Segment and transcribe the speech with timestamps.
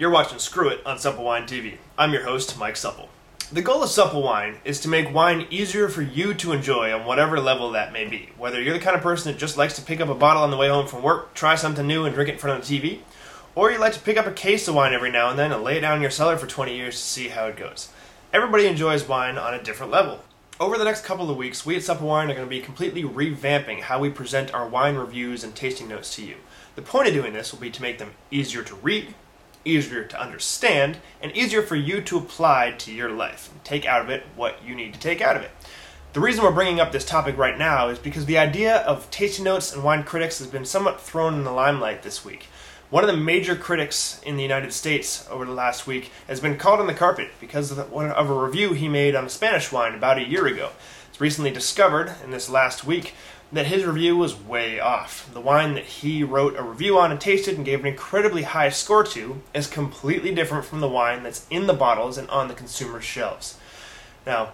[0.00, 1.76] You're watching Screw It on Supple Wine TV.
[1.98, 3.10] I'm your host, Mike Supple.
[3.52, 7.04] The goal of Supple Wine is to make wine easier for you to enjoy on
[7.04, 8.30] whatever level that may be.
[8.38, 10.50] Whether you're the kind of person that just likes to pick up a bottle on
[10.50, 12.80] the way home from work, try something new, and drink it in front of the
[12.80, 13.00] TV,
[13.54, 15.62] or you like to pick up a case of wine every now and then and
[15.62, 17.92] lay it down in your cellar for 20 years to see how it goes.
[18.32, 20.20] Everybody enjoys wine on a different level.
[20.58, 23.02] Over the next couple of weeks, we at Supple Wine are going to be completely
[23.02, 26.36] revamping how we present our wine reviews and tasting notes to you.
[26.74, 29.14] The point of doing this will be to make them easier to read,
[29.64, 34.00] easier to understand, and easier for you to apply to your life and take out
[34.00, 35.50] of it what you need to take out of it.
[36.12, 39.44] The reason we're bringing up this topic right now is because the idea of tasting
[39.44, 42.48] notes and wine critics has been somewhat thrown in the limelight this week.
[42.90, 46.56] One of the major critics in the United States over the last week has been
[46.56, 49.94] called on the carpet because of, of a review he made on a Spanish wine
[49.94, 50.70] about a year ago.
[51.08, 53.14] It's recently discovered in this last week
[53.52, 55.28] that his review was way off.
[55.32, 58.68] The wine that he wrote a review on and tasted and gave an incredibly high
[58.68, 62.54] score to is completely different from the wine that's in the bottles and on the
[62.54, 63.58] consumer shelves.
[64.24, 64.52] Now,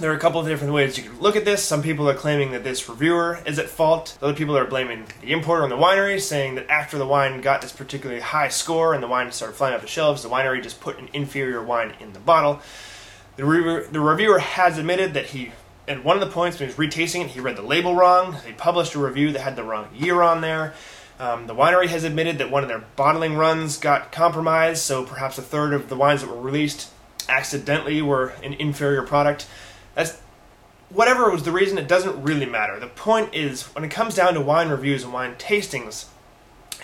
[0.00, 1.62] there are a couple of different ways you can look at this.
[1.62, 4.16] Some people are claiming that this reviewer is at fault.
[4.22, 7.60] Other people are blaming the importer and the winery, saying that after the wine got
[7.60, 10.80] this particularly high score and the wine started flying off the shelves, the winery just
[10.80, 12.62] put an inferior wine in the bottle.
[13.36, 15.52] The, re- the reviewer has admitted that he,
[15.88, 18.36] at one of the points when he was retasting it, he read the label wrong.
[18.44, 20.74] They published a review that had the wrong year on there.
[21.18, 25.38] Um, the winery has admitted that one of their bottling runs got compromised, so perhaps
[25.38, 26.90] a third of the wines that were released
[27.28, 29.46] accidentally were an inferior product.
[29.94, 30.18] That's
[30.88, 32.78] whatever was the reason, it doesn't really matter.
[32.78, 36.06] The point is, when it comes down to wine reviews and wine tastings,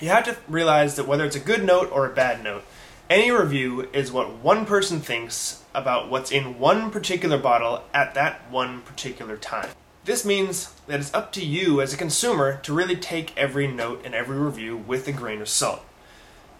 [0.00, 2.64] you have to realize that whether it's a good note or a bad note,
[3.10, 8.50] any review is what one person thinks about what's in one particular bottle at that
[8.50, 9.70] one particular time.
[10.04, 14.02] This means that it's up to you as a consumer to really take every note
[14.04, 15.80] and every review with a grain of salt.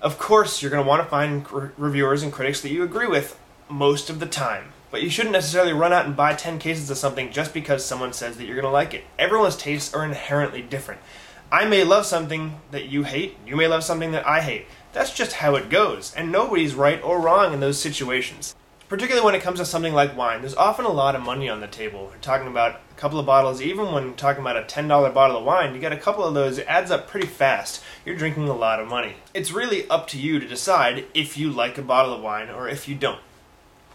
[0.00, 1.46] Of course, you're going to want to find
[1.78, 3.38] reviewers and critics that you agree with
[3.68, 4.72] most of the time.
[4.90, 8.14] But you shouldn't necessarily run out and buy 10 cases of something just because someone
[8.14, 9.04] says that you're going to like it.
[9.18, 11.00] Everyone's tastes are inherently different.
[11.50, 14.66] I may love something that you hate, you may love something that I hate.
[14.92, 18.54] That's just how it goes, and nobody's right or wrong in those situations.
[18.88, 21.60] Particularly when it comes to something like wine, there's often a lot of money on
[21.60, 22.06] the table.
[22.10, 25.44] We're talking about a couple of bottles, even when talking about a $10 bottle of
[25.44, 27.82] wine, you get a couple of those, it adds up pretty fast.
[28.06, 29.16] You're drinking a lot of money.
[29.34, 32.66] It's really up to you to decide if you like a bottle of wine or
[32.66, 33.20] if you don't.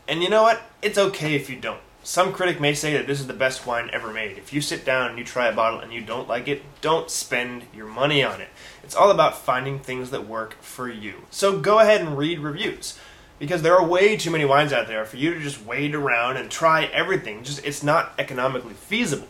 [0.07, 0.61] And you know what?
[0.83, 1.81] It's okay if you don't.
[2.05, 4.37] Some critic may say that this is the best wine ever made.
[4.37, 7.09] If you sit down and you try a bottle and you don't like it, don't
[7.09, 8.49] spend your money on it.
[8.83, 11.23] It's all about finding things that work for you.
[11.31, 12.99] So go ahead and read reviews.
[13.39, 16.35] Because there are way too many wines out there for you to just wade around
[16.35, 17.43] and try everything.
[17.43, 19.27] Just it's not economically feasible.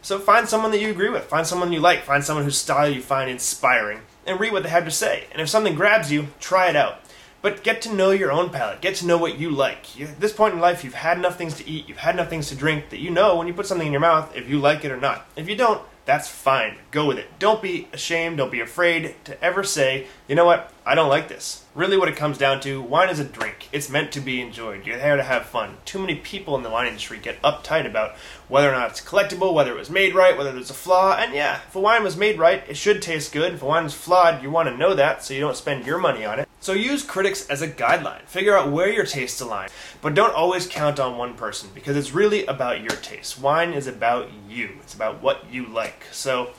[0.00, 2.88] So find someone that you agree with, find someone you like, find someone whose style
[2.88, 5.26] you find inspiring, and read what they have to say.
[5.32, 7.00] And if something grabs you, try it out.
[7.42, 8.80] But get to know your own palate.
[8.80, 9.98] Get to know what you like.
[9.98, 12.28] You, at this point in life, you've had enough things to eat, you've had enough
[12.28, 14.58] things to drink that you know when you put something in your mouth if you
[14.58, 15.26] like it or not.
[15.36, 16.76] If you don't, that's fine.
[16.90, 17.26] Go with it.
[17.38, 21.26] Don't be ashamed, don't be afraid to ever say, you know what, I don't like
[21.26, 21.64] this.
[21.74, 23.68] Really, what it comes down to wine is a drink.
[23.72, 24.86] It's meant to be enjoyed.
[24.86, 25.78] You're there to have fun.
[25.84, 28.14] Too many people in the wine industry get uptight about
[28.46, 31.16] whether or not it's collectible, whether it was made right, whether there's a flaw.
[31.18, 33.54] And yeah, if a wine was made right, it should taste good.
[33.54, 35.98] If a wine is flawed, you want to know that so you don't spend your
[35.98, 36.48] money on it.
[36.60, 38.22] So use critics as a guideline.
[38.22, 39.70] Figure out where your tastes align.
[40.00, 43.40] But don't always count on one person because it's really about your taste.
[43.40, 46.04] Wine is about you, it's about what you like.
[46.12, 46.50] So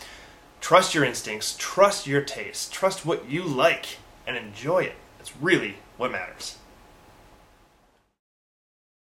[0.60, 4.96] trust your instincts, trust your taste, trust what you like, and enjoy it.
[5.18, 6.58] That's really what matters.